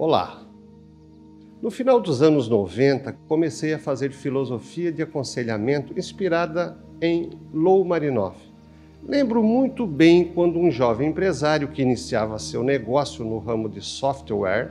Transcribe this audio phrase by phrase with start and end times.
[0.00, 0.46] Olá!
[1.60, 8.38] No final dos anos 90, comecei a fazer filosofia de aconselhamento inspirada em Lou Marinoff.
[9.02, 14.70] Lembro muito bem quando um jovem empresário que iniciava seu negócio no ramo de software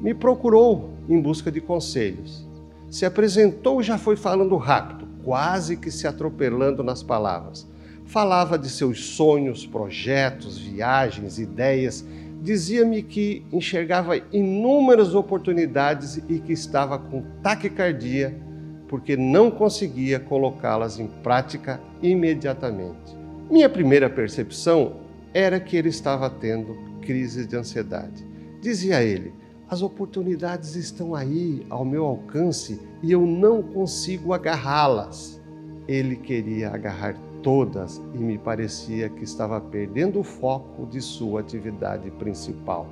[0.00, 2.48] me procurou em busca de conselhos.
[2.90, 7.68] Se apresentou e já foi falando rápido, quase que se atropelando nas palavras.
[8.06, 12.02] Falava de seus sonhos, projetos, viagens, ideias.
[12.46, 18.40] Dizia-me que enxergava inúmeras oportunidades e que estava com taquicardia
[18.86, 23.18] porque não conseguia colocá-las em prática imediatamente.
[23.50, 25.00] Minha primeira percepção
[25.34, 28.24] era que ele estava tendo crises de ansiedade.
[28.60, 29.34] Dizia ele:
[29.68, 35.42] as oportunidades estão aí ao meu alcance e eu não consigo agarrá-las.
[35.88, 42.10] Ele queria agarrar todas e me parecia que estava perdendo o foco de sua atividade
[42.10, 42.88] principal.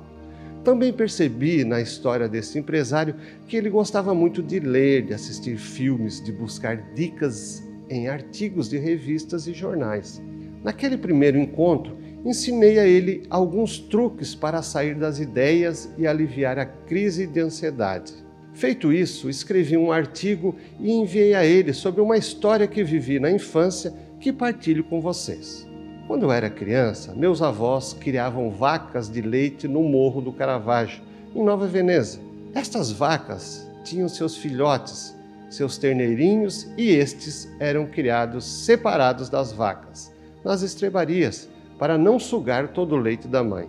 [0.63, 3.15] Também percebi na história desse empresário
[3.49, 8.77] que ele gostava muito de ler, de assistir filmes, de buscar dicas em artigos de
[8.77, 10.21] revistas e jornais.
[10.63, 16.65] Naquele primeiro encontro, ensinei a ele alguns truques para sair das ideias e aliviar a
[16.65, 18.24] crise de ansiedade.
[18.55, 23.29] Feito isso, escrevi um artigo e enviei a ele sobre uma história que vivi na
[23.29, 25.67] infância que partilho com vocês.
[26.07, 31.03] Quando eu era criança, meus avós criavam vacas de leite no Morro do Caravaggio,
[31.35, 32.21] em Nova Veneza.
[32.53, 35.13] Estas vacas tinham seus filhotes,
[35.49, 40.13] seus terneirinhos, e estes eram criados separados das vacas,
[40.45, 43.67] nas estrebarias, para não sugar todo o leite da mãe.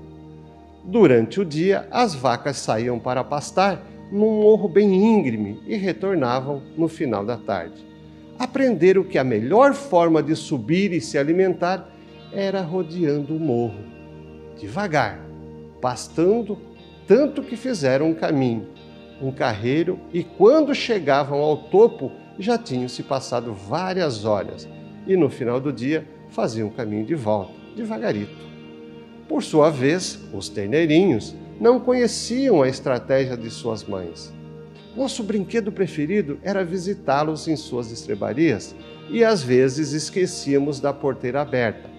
[0.85, 6.89] Durante o dia, as vacas saíam para pastar num morro bem íngreme e retornavam no
[6.89, 7.87] final da tarde
[8.39, 11.91] aprenderam que a melhor forma de subir e se alimentar
[12.33, 13.81] era rodeando o morro,
[14.59, 15.21] devagar,
[15.81, 16.59] pastando,
[17.07, 18.69] tanto que fizeram um caminho,
[19.23, 24.69] um carreiro, e quando chegavam ao topo já tinham se passado várias horas,
[25.07, 28.45] e no final do dia faziam o caminho de volta, devagarito.
[29.29, 34.35] Por sua vez, os terneirinhos não conheciam a estratégia de suas mães
[34.97, 38.75] nosso brinquedo preferido era visitá-los em suas estrebarias
[39.11, 41.91] e às vezes esquecíamos da porteira aberta.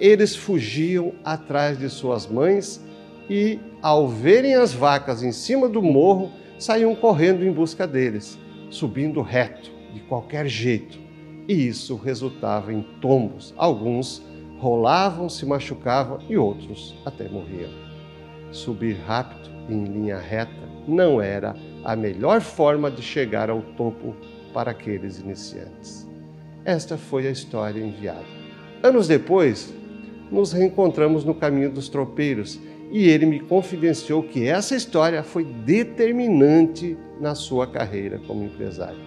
[0.00, 2.84] Eles fugiam atrás de suas mães
[3.30, 8.36] e, ao verem as vacas em cima do morro, saíam correndo em busca deles,
[8.70, 10.98] subindo reto, de qualquer jeito.
[11.46, 13.54] E isso resultava em tombos.
[13.56, 14.20] Alguns
[14.58, 17.91] rolavam, se machucavam e outros até morriam.
[18.52, 20.52] Subir rápido em linha reta
[20.86, 24.14] não era a melhor forma de chegar ao topo
[24.52, 26.06] para aqueles iniciantes.
[26.64, 28.24] Esta foi a história enviada.
[28.82, 29.72] Anos depois,
[30.30, 36.96] nos reencontramos no caminho dos tropeiros e ele me confidenciou que essa história foi determinante
[37.20, 39.00] na sua carreira como empresário.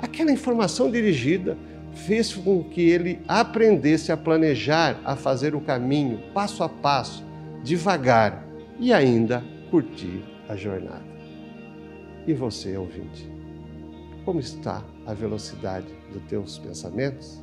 [0.00, 1.58] Aquela informação dirigida
[1.92, 7.24] fez com que ele aprendesse a planejar, a fazer o caminho passo a passo,
[7.62, 8.47] devagar
[8.78, 11.04] e ainda curtir a jornada.
[12.26, 13.30] E você, ouvinte,
[14.24, 17.42] como está a velocidade dos teus pensamentos?